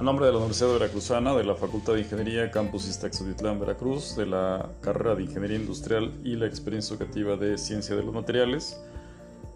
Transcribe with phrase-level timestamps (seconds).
[0.00, 4.24] A nombre de la Universidad Veracruzana, de la Facultad de Ingeniería Campus Iztaxoditlán, Veracruz, de
[4.24, 8.80] la carrera de Ingeniería Industrial y la experiencia educativa de Ciencia de los Materiales,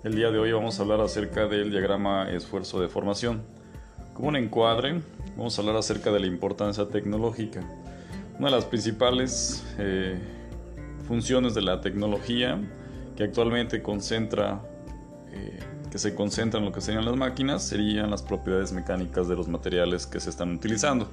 [0.02, 3.42] el día de hoy vamos a hablar acerca del diagrama esfuerzo de formación.
[4.12, 5.00] Como un encuadre,
[5.34, 7.60] vamos a hablar acerca de la importancia tecnológica.
[8.38, 10.18] Una de las principales eh,
[11.08, 12.60] funciones de la tecnología
[13.16, 14.60] que actualmente concentra
[15.32, 15.58] eh,
[15.94, 19.46] que se concentra en lo que serían las máquinas serían las propiedades mecánicas de los
[19.46, 21.08] materiales que se están utilizando.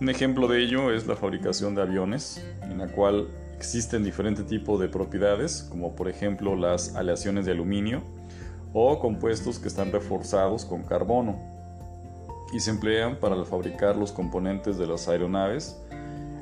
[0.00, 4.80] Un ejemplo de ello es la fabricación de aviones, en la cual existen diferentes tipos
[4.80, 8.00] de propiedades, como por ejemplo las aleaciones de aluminio
[8.72, 11.38] o compuestos que están reforzados con carbono
[12.54, 15.78] y se emplean para fabricar los componentes de las aeronaves,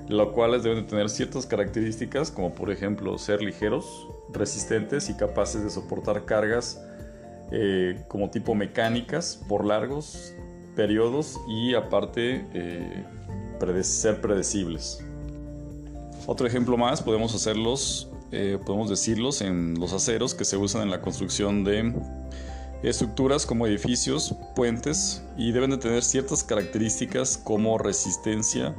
[0.06, 5.64] los cuales deben de tener ciertas características, como por ejemplo ser ligeros, resistentes y capaces
[5.64, 6.84] de soportar cargas
[7.50, 10.34] eh, como tipo mecánicas por largos
[10.76, 13.04] periodos y aparte eh,
[13.82, 15.04] ser predecibles.
[16.26, 20.90] Otro ejemplo más podemos hacerlos, eh, podemos decirlos en los aceros que se usan en
[20.90, 21.94] la construcción de
[22.82, 28.74] estructuras como edificios, puentes y deben de tener ciertas características como resistencia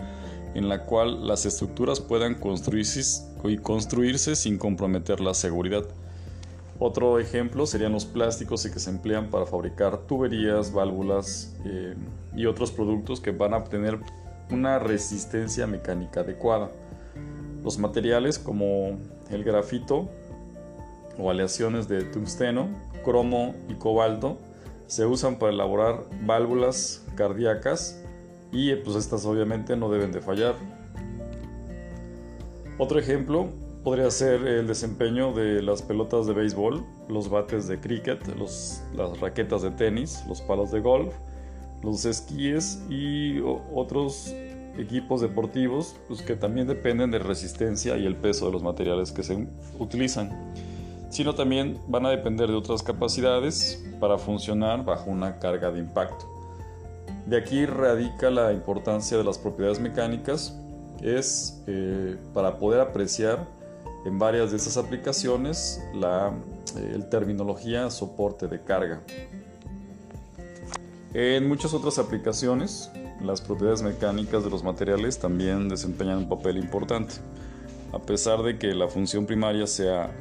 [0.53, 3.02] en la cual las estructuras puedan construirse,
[3.44, 5.84] y construirse sin comprometer la seguridad.
[6.81, 11.94] Otro ejemplo serían los plásticos que se emplean para fabricar tuberías, válvulas eh,
[12.33, 13.99] y otros productos que van a obtener
[14.49, 16.72] una resistencia mecánica adecuada.
[17.66, 18.97] Los materiales como
[19.30, 20.07] el grafito
[21.17, 22.69] o aleaciones de tungsteno,
[23.03, 24.38] cromo y cobalto
[24.88, 28.02] se usan para elaborar válvulas cardíacas
[28.53, 30.55] y pues estas obviamente no deben de fallar.
[32.77, 33.50] Otro ejemplo
[33.83, 39.61] podría ser el desempeño de las pelotas de béisbol, los bates de cricket, las raquetas
[39.61, 41.13] de tenis, los palos de golf,
[41.83, 43.39] los esquíes y
[43.73, 44.33] otros
[44.77, 49.23] equipos deportivos pues, que también dependen de resistencia y el peso de los materiales que
[49.23, 49.47] se
[49.78, 50.53] utilizan,
[51.09, 56.25] sino también van a depender de otras capacidades para funcionar bajo una carga de impacto.
[57.25, 60.57] De aquí radica la importancia de las propiedades mecánicas,
[61.01, 63.47] es eh, para poder apreciar
[64.06, 66.34] en varias de estas aplicaciones la
[66.78, 69.02] eh, terminología soporte de carga.
[71.14, 77.16] En muchas otras aplicaciones, las propiedades mecánicas de los materiales también desempeñan un papel importante.
[77.92, 80.12] A pesar de que la función primaria sea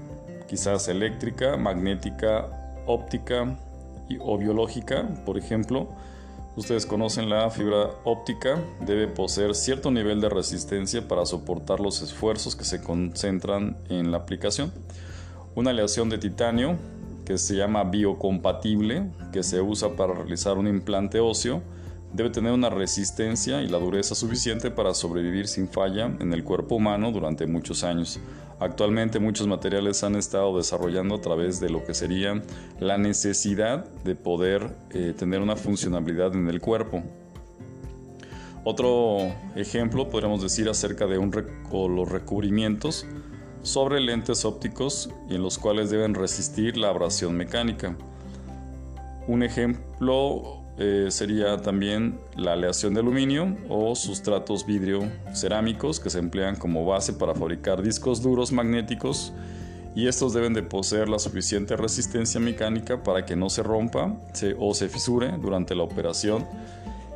[0.49, 3.59] quizás eléctrica, magnética, óptica
[4.21, 5.89] o biológica, por ejemplo,
[6.58, 12.56] Ustedes conocen la fibra óptica, debe poseer cierto nivel de resistencia para soportar los esfuerzos
[12.56, 14.72] que se concentran en la aplicación.
[15.54, 16.76] Una aleación de titanio,
[17.24, 21.62] que se llama biocompatible, que se usa para realizar un implante óseo,
[22.12, 26.74] debe tener una resistencia y la dureza suficiente para sobrevivir sin falla en el cuerpo
[26.74, 28.18] humano durante muchos años.
[28.60, 32.42] Actualmente muchos materiales han estado desarrollando a través de lo que sería
[32.80, 37.02] la necesidad de poder eh, tener una funcionalidad en el cuerpo.
[38.64, 43.06] Otro ejemplo podríamos decir acerca de un los recubrimientos
[43.62, 47.97] sobre lentes ópticos y en los cuales deben resistir la abrasión mecánica.
[49.28, 55.00] Un ejemplo eh, sería también la aleación de aluminio o sustratos vidrio
[55.34, 59.33] cerámicos que se emplean como base para fabricar discos duros magnéticos
[59.97, 64.16] y estos deben de poseer la suficiente resistencia mecánica para que no se rompa
[64.61, 66.47] o se fisure durante la operación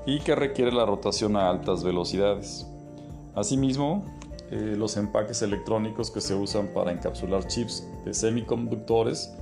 [0.06, 2.66] y que requiere la rotación a altas velocidades.
[3.36, 4.04] Asimismo,
[4.50, 9.32] eh, los empaques electrónicos que se usan para encapsular chips de semiconductores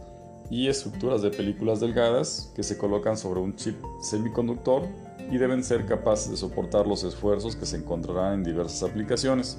[0.51, 4.83] y estructuras de películas delgadas que se colocan sobre un chip semiconductor
[5.31, 9.59] y deben ser capaces de soportar los esfuerzos que se encontrarán en diversas aplicaciones,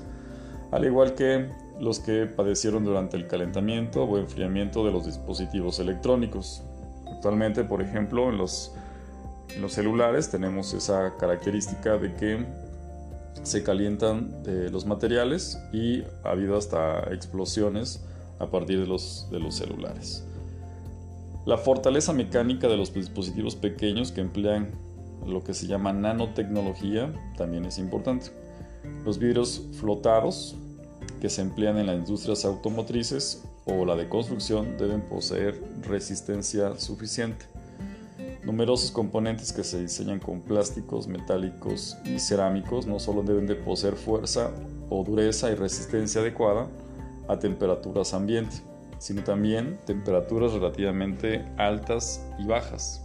[0.72, 1.50] al igual que
[1.80, 6.64] los que padecieron durante el calentamiento o enfriamiento de los dispositivos electrónicos.
[7.08, 8.74] Actualmente, por ejemplo, en los,
[9.56, 12.46] en los celulares tenemos esa característica de que
[13.44, 18.06] se calientan eh, los materiales y ha habido hasta explosiones
[18.40, 20.26] a partir de los, de los celulares.
[21.46, 24.72] La fortaleza mecánica de los dispositivos pequeños que emplean
[25.26, 28.28] lo que se llama nanotecnología también es importante.
[29.06, 30.56] Los vidrios flotados
[31.20, 37.46] que se emplean en las industrias automotrices o la de construcción deben poseer resistencia suficiente.
[38.44, 43.96] Numerosos componentes que se diseñan con plásticos, metálicos y cerámicos no solo deben de poseer
[43.96, 44.52] fuerza
[44.90, 46.68] o dureza y resistencia adecuada
[47.28, 48.58] a temperaturas ambiente,
[49.02, 53.02] sino también temperaturas relativamente altas y bajas.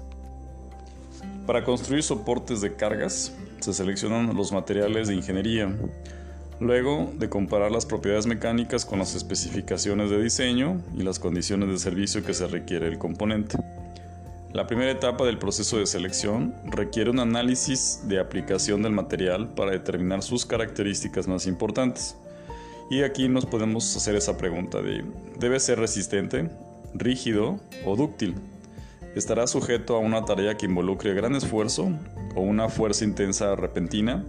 [1.46, 5.74] Para construir soportes de cargas se seleccionan los materiales de ingeniería,
[6.60, 11.78] luego de comparar las propiedades mecánicas con las especificaciones de diseño y las condiciones de
[11.78, 13.56] servicio que se requiere el componente.
[14.52, 19.70] La primera etapa del proceso de selección requiere un análisis de aplicación del material para
[19.70, 22.16] determinar sus características más importantes.
[22.88, 25.04] Y aquí nos podemos hacer esa pregunta de,
[25.40, 26.48] ¿debe ser resistente,
[26.94, 28.36] rígido o dúctil?
[29.16, 31.88] ¿Estará sujeto a una tarea que involucre gran esfuerzo
[32.36, 34.24] o una fuerza intensa repentina?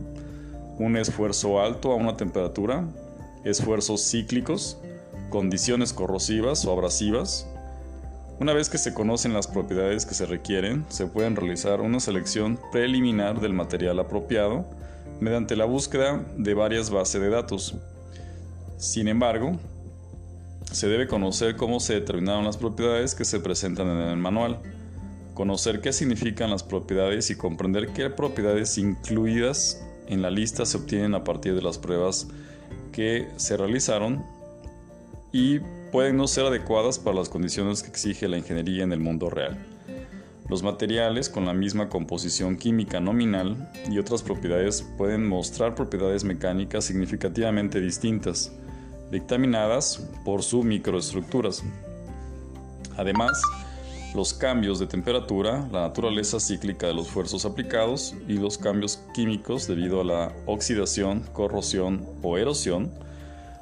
[0.80, 2.84] ¿Un esfuerzo alto a una temperatura?
[3.44, 4.80] ¿Esfuerzos cíclicos?
[5.30, 7.48] ¿Condiciones corrosivas o abrasivas?
[8.40, 12.60] Una vez que se conocen las propiedades que se requieren, se pueden realizar una selección
[12.72, 14.66] preliminar del material apropiado
[15.20, 17.76] mediante la búsqueda de varias bases de datos
[18.78, 19.58] sin embargo,
[20.72, 24.60] se debe conocer cómo se determinaron las propiedades que se presentan en el manual,
[25.34, 31.16] conocer qué significan las propiedades y comprender qué propiedades incluidas en la lista se obtienen
[31.16, 32.28] a partir de las pruebas
[32.92, 34.24] que se realizaron
[35.32, 35.60] y
[35.92, 39.58] pueden no ser adecuadas para las condiciones que exige la ingeniería en el mundo real.
[40.50, 46.86] Los materiales con la misma composición química nominal y otras propiedades pueden mostrar propiedades mecánicas
[46.86, 48.54] significativamente distintas
[49.12, 51.64] dictaminadas por sus microestructuras.
[52.98, 53.42] Además,
[54.16, 59.68] los cambios de temperatura, la naturaleza cíclica de los esfuerzos aplicados y los cambios químicos
[59.68, 62.92] debido a la oxidación, corrosión o erosión,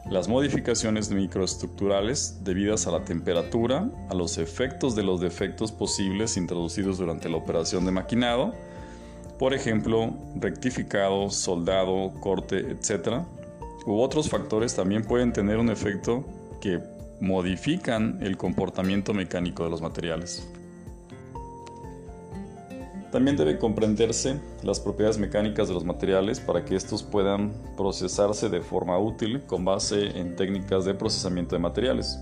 [0.10, 7.00] las modificaciones microestructurales debidas a la temperatura, a los efectos de los defectos posibles introducidos
[7.00, 8.54] durante la operación de maquinado,
[9.40, 13.26] por ejemplo, rectificado, soldado, corte, etc.,
[13.86, 16.26] u otros factores también pueden tener un efecto
[16.60, 16.80] que
[17.20, 20.48] modifican el comportamiento mecánico de los materiales.
[23.12, 28.60] También debe comprenderse las propiedades mecánicas de los materiales para que estos puedan procesarse de
[28.60, 32.20] forma útil con base en técnicas de procesamiento de materiales.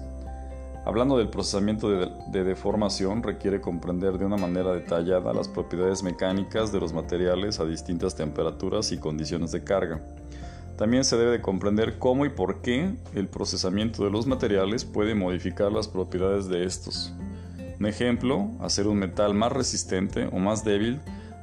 [0.85, 6.71] Hablando del procesamiento de, de, deformación, requiere comprender de una manera detallada las propiedades mecánicas
[6.73, 10.01] de los materiales a distintas temperaturas y condiciones de carga.
[10.77, 15.13] También se debe de comprender cómo y por qué el procesamiento de los materiales puede
[15.13, 17.13] modificar las propiedades de estos.
[17.79, 20.99] Un ejemplo, hacer un metal más resistente o más débil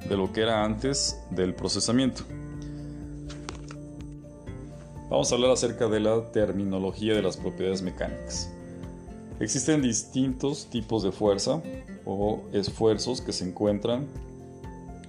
[0.08, 2.22] de lo que era antes del procesamiento.
[5.08, 8.50] Vamos a hablar acerca de la terminología de las propiedades mecánicas.
[9.40, 11.62] Existen distintos tipos de fuerza
[12.04, 14.06] o esfuerzos que se encuentran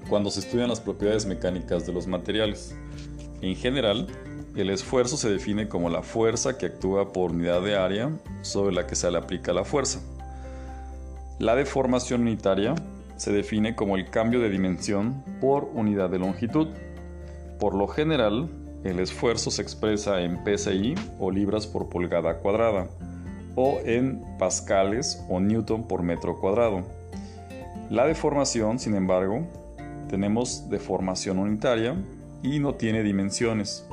[0.09, 2.75] cuando se estudian las propiedades mecánicas de los materiales.
[3.41, 4.07] En general,
[4.55, 8.11] el esfuerzo se define como la fuerza que actúa por unidad de área
[8.41, 9.99] sobre la que se le aplica la fuerza.
[11.39, 12.75] La deformación unitaria
[13.17, 16.67] se define como el cambio de dimensión por unidad de longitud.
[17.59, 18.49] Por lo general,
[18.83, 22.87] el esfuerzo se expresa en PSI o libras por pulgada cuadrada
[23.55, 26.83] o en pascales o newton por metro cuadrado.
[27.89, 29.47] La deformación, sin embargo,
[30.09, 31.95] tenemos deformación unitaria
[32.43, 33.87] y no tiene dimensiones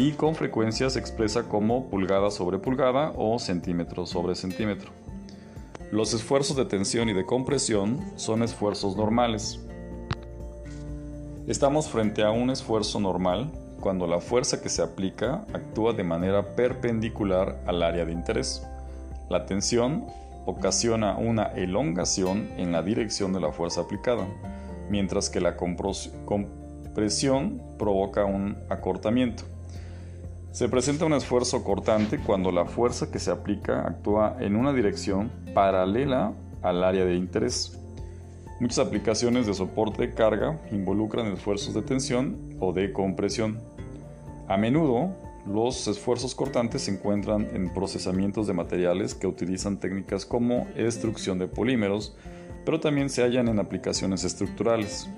[0.00, 4.92] y con frecuencia se expresa como pulgada sobre pulgada o centímetro sobre centímetro.
[5.90, 9.58] Los esfuerzos de tensión y de compresión son esfuerzos normales.
[11.48, 13.50] Estamos frente a un esfuerzo normal
[13.80, 18.64] cuando la fuerza que se aplica actúa de manera perpendicular al área de interés.
[19.28, 20.06] La tensión
[20.46, 24.28] ocasiona una elongación en la dirección de la fuerza aplicada,
[24.90, 26.57] mientras que la compresión
[26.98, 29.44] presión provoca un acortamiento.
[30.50, 35.30] Se presenta un esfuerzo cortante cuando la fuerza que se aplica actúa en una dirección
[35.54, 37.78] paralela al área de interés.
[38.58, 43.60] Muchas aplicaciones de soporte de carga involucran esfuerzos de tensión o de compresión.
[44.48, 45.14] A menudo,
[45.46, 51.46] los esfuerzos cortantes se encuentran en procesamientos de materiales que utilizan técnicas como extrusión de
[51.46, 52.16] polímeros,
[52.64, 55.08] pero también se hallan en aplicaciones estructurales.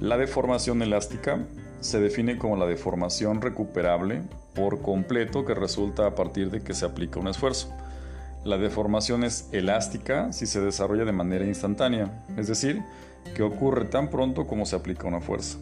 [0.00, 1.44] La deformación elástica
[1.80, 4.22] se define como la deformación recuperable
[4.54, 7.70] por completo que resulta a partir de que se aplica un esfuerzo.
[8.42, 12.82] La deformación es elástica si se desarrolla de manera instantánea, es decir,
[13.34, 15.58] que ocurre tan pronto como se aplica una fuerza.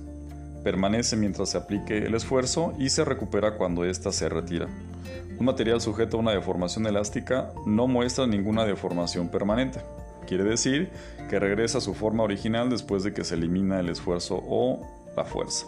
[0.63, 4.69] Permanece mientras se aplique el esfuerzo y se recupera cuando ésta se retira.
[5.37, 9.81] Un material sujeto a una deformación elástica no muestra ninguna deformación permanente.
[10.29, 10.91] Quiere decir
[11.31, 15.25] que regresa a su forma original después de que se elimina el esfuerzo o la
[15.25, 15.65] fuerza.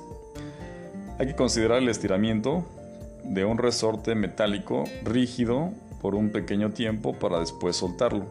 [1.18, 2.66] Hay que considerar el estiramiento
[3.24, 5.70] de un resorte metálico rígido
[6.02, 8.26] por un pequeño tiempo para después soltarlo.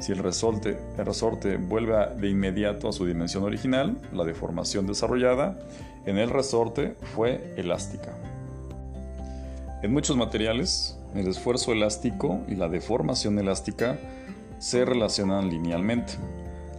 [0.00, 5.60] Si el resorte, el resorte vuelve de inmediato a su dimensión original, la deformación desarrollada
[6.06, 8.16] en el resorte fue elástica.
[9.84, 13.96] En muchos materiales, el esfuerzo elástico y la deformación elástica
[14.58, 16.14] se relacionan linealmente.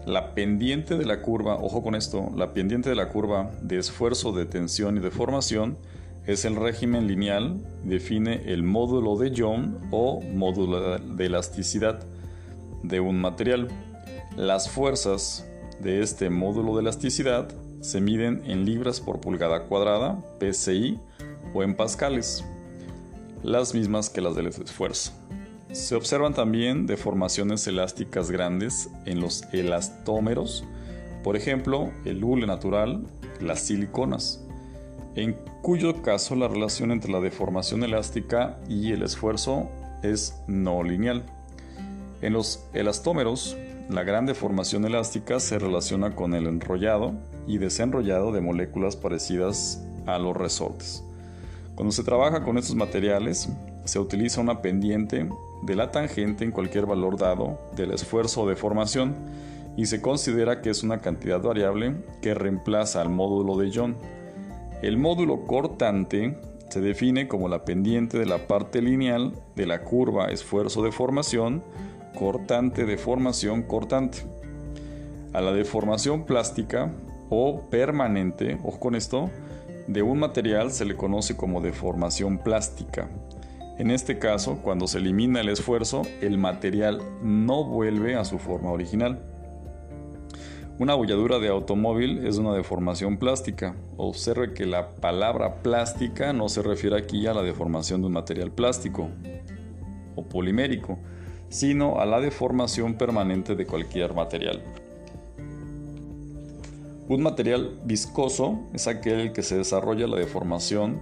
[0.05, 4.31] La pendiente de la curva, ojo con esto, la pendiente de la curva de esfuerzo
[4.31, 5.77] de tensión y deformación
[6.25, 11.99] es el régimen lineal, define el módulo de Young o módulo de elasticidad
[12.83, 13.67] de un material.
[14.35, 15.47] Las fuerzas
[15.79, 17.49] de este módulo de elasticidad
[17.81, 20.99] se miden en libras por pulgada cuadrada, PSI,
[21.53, 22.43] o en pascales,
[23.43, 25.13] las mismas que las del esfuerzo.
[25.71, 30.63] Se observan también deformaciones elásticas grandes en los elastómeros,
[31.23, 33.05] por ejemplo, el hule natural,
[33.39, 34.43] las siliconas,
[35.15, 39.69] en cuyo caso la relación entre la deformación elástica y el esfuerzo
[40.01, 41.23] es no lineal.
[42.21, 43.55] En los elastómeros,
[43.89, 47.13] la gran deformación elástica se relaciona con el enrollado
[47.45, 51.03] y desenrollado de moléculas parecidas a los resortes.
[51.75, 53.49] Cuando se trabaja con estos materiales,
[53.85, 55.27] se utiliza una pendiente
[55.61, 59.15] de la tangente en cualquier valor dado del esfuerzo o deformación
[59.75, 63.95] y se considera que es una cantidad variable que reemplaza al módulo de Young.
[64.81, 66.37] El módulo cortante
[66.69, 71.63] se define como la pendiente de la parte lineal de la curva esfuerzo-deformación,
[72.17, 74.19] cortante deformación cortante.
[75.33, 76.91] A la deformación plástica
[77.29, 79.29] o permanente, ojo con esto,
[79.87, 83.09] de un material se le conoce como deformación plástica.
[83.79, 88.71] En este caso, cuando se elimina el esfuerzo, el material no vuelve a su forma
[88.71, 89.23] original.
[90.79, 93.77] Una bolladura de automóvil es una deformación plástica.
[93.95, 98.51] Observe que la palabra plástica no se refiere aquí a la deformación de un material
[98.51, 99.07] plástico
[100.17, 100.99] o polimérico,
[101.47, 104.61] sino a la deformación permanente de cualquier material.
[107.07, 110.99] Un material viscoso es aquel que se desarrolla la deformación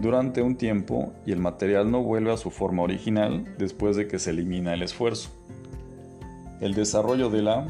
[0.00, 4.18] durante un tiempo y el material no vuelve a su forma original después de que
[4.18, 5.30] se elimina el esfuerzo.
[6.60, 7.66] El desarrollo de la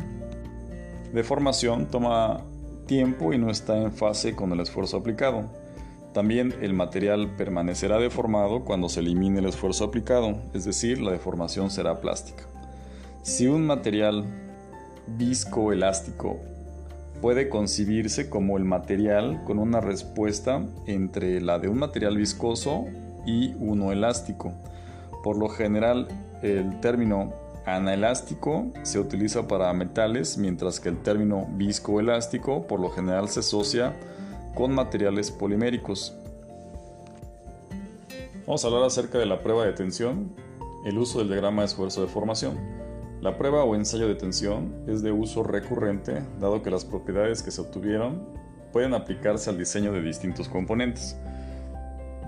[1.12, 2.42] deformación toma
[2.87, 5.44] tiempo y no está en fase con el esfuerzo aplicado.
[6.12, 11.70] También el material permanecerá deformado cuando se elimine el esfuerzo aplicado, es decir, la deformación
[11.70, 12.44] será plástica.
[13.23, 14.25] Si un material
[15.06, 16.38] viscoelástico
[17.21, 22.87] puede concebirse como el material con una respuesta entre la de un material viscoso
[23.27, 24.53] y uno elástico.
[25.23, 26.09] Por lo general,
[26.43, 27.33] el término
[27.67, 33.95] anaelástico se utiliza para metales, mientras que el término viscoelástico por lo general se asocia
[34.55, 36.15] con materiales poliméricos.
[38.47, 40.33] Vamos a hablar acerca de la prueba de tensión,
[40.87, 42.57] el uso del diagrama de esfuerzo de formación.
[43.21, 47.51] La prueba o ensayo de tensión es de uso recurrente dado que las propiedades que
[47.51, 48.23] se obtuvieron
[48.73, 51.17] pueden aplicarse al diseño de distintos componentes.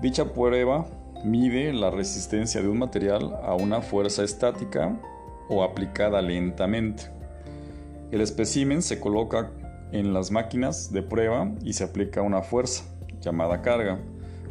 [0.01, 0.85] Dicha prueba
[1.23, 4.99] mide la resistencia de un material a una fuerza estática
[5.47, 7.03] o aplicada lentamente.
[8.11, 9.49] El espécimen se coloca
[9.93, 12.83] en las máquinas de prueba y se aplica una fuerza,
[13.21, 13.99] llamada carga.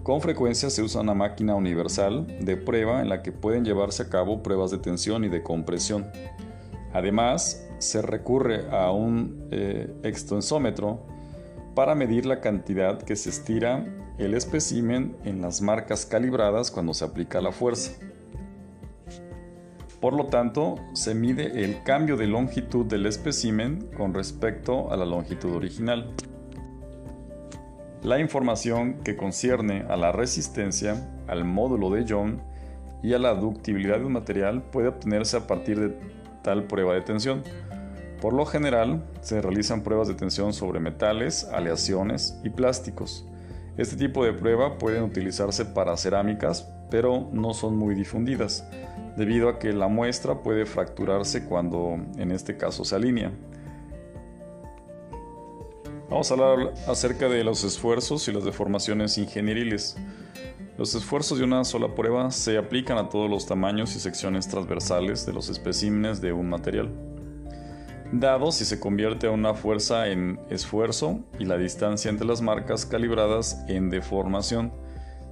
[0.03, 4.09] Con frecuencia se usa una máquina universal de prueba en la que pueden llevarse a
[4.09, 6.07] cabo pruebas de tensión y de compresión.
[6.93, 11.01] Además, se recurre a un eh, extensómetro
[11.75, 13.87] para medir la cantidad que se estira
[14.19, 17.93] el espécimen en las marcas calibradas cuando se aplica la fuerza.
[20.01, 25.05] Por lo tanto, se mide el cambio de longitud del espécimen con respecto a la
[25.05, 26.15] longitud original.
[28.03, 32.39] La información que concierne a la resistencia, al módulo de Young
[33.03, 35.95] y a la ductibilidad de un material puede obtenerse a partir de
[36.43, 37.43] tal prueba de tensión.
[38.23, 43.27] Por lo general, se realizan pruebas de tensión sobre metales, aleaciones y plásticos.
[43.77, 48.67] Este tipo de prueba pueden utilizarse para cerámicas, pero no son muy difundidas,
[49.19, 53.31] debido a que la muestra puede fracturarse cuando en este caso se alinea.
[56.11, 59.97] Vamos a hablar acerca de los esfuerzos y las deformaciones ingenieriles.
[60.77, 65.25] Los esfuerzos de una sola prueba se aplican a todos los tamaños y secciones transversales
[65.25, 66.91] de los especímenes de un material.
[68.11, 73.63] Dado si se convierte una fuerza en esfuerzo y la distancia entre las marcas calibradas
[73.69, 74.73] en deformación.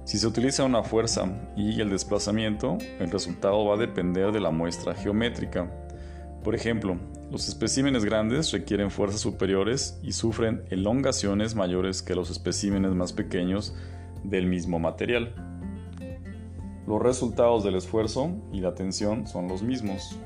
[0.05, 1.25] Si se utiliza una fuerza
[1.57, 5.69] y el desplazamiento, el resultado va a depender de la muestra geométrica.
[6.41, 6.97] Por ejemplo,
[7.31, 13.75] los especímenes grandes requieren fuerzas superiores y sufren elongaciones mayores que los especímenes más pequeños
[14.23, 15.33] del mismo material.
[16.87, 20.17] Los resultados del esfuerzo y la tensión son los mismos.